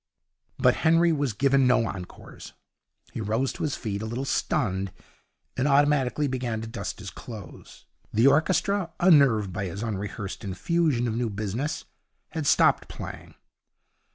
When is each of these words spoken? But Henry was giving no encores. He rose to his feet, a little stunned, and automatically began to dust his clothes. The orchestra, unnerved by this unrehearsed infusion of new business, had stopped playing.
But 0.57 0.77
Henry 0.77 1.11
was 1.11 1.33
giving 1.33 1.67
no 1.67 1.85
encores. 1.85 2.53
He 3.13 3.21
rose 3.21 3.53
to 3.53 3.61
his 3.61 3.75
feet, 3.75 4.01
a 4.01 4.07
little 4.07 4.25
stunned, 4.25 4.91
and 5.55 5.67
automatically 5.67 6.25
began 6.27 6.59
to 6.61 6.67
dust 6.67 6.97
his 6.97 7.11
clothes. 7.11 7.85
The 8.11 8.25
orchestra, 8.25 8.93
unnerved 8.99 9.53
by 9.53 9.65
this 9.65 9.83
unrehearsed 9.83 10.43
infusion 10.43 11.07
of 11.07 11.15
new 11.15 11.29
business, 11.29 11.85
had 12.29 12.47
stopped 12.47 12.87
playing. 12.87 13.35